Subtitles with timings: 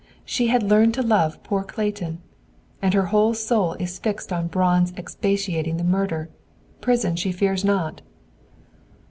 [0.25, 2.23] She had learned to love poor Clayton!
[2.81, 6.31] And her whole soul is fixed on Braun expiating the murder.
[6.81, 8.01] Prison she fears not."